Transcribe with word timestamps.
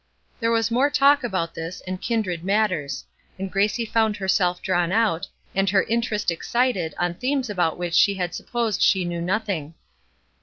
There 0.39 0.49
was 0.49 0.71
more 0.71 0.89
talk 0.89 1.23
about 1.23 1.53
this 1.53 1.79
and 1.85 2.01
kindred 2.01 2.43
matters; 2.43 3.05
and 3.37 3.51
Gracie 3.51 3.85
found 3.85 4.17
herself 4.17 4.59
drawn 4.59 4.91
out, 4.91 5.27
and 5.53 5.69
her 5.69 5.83
interest 5.83 6.31
excited 6.31 6.95
on 6.97 7.13
themes 7.13 7.51
about 7.51 7.77
which 7.77 7.93
she 7.93 8.15
had 8.15 8.33
supposed 8.33 8.81
she 8.81 9.05
knew 9.05 9.21
nothing. 9.21 9.75